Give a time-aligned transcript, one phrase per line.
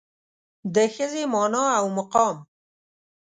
[0.75, 2.35] د ښځې مانا او مقام